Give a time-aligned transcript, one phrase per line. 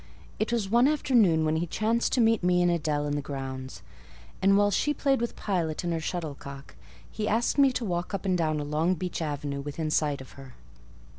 [0.39, 3.83] It was one afternoon, when he chanced to meet me and Adèle in the grounds:
[4.41, 6.73] and while she played with Pilot and her shuttlecock,
[7.11, 10.31] he asked me to walk up and down a long beech avenue within sight of
[10.31, 10.55] her.